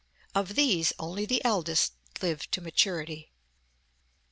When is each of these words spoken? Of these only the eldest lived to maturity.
Of 0.33 0.55
these 0.55 0.91
only 0.97 1.27
the 1.27 1.45
eldest 1.45 1.93
lived 2.23 2.51
to 2.53 2.61
maturity. 2.61 3.31